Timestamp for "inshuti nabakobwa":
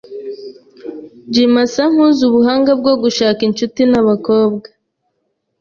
3.49-4.67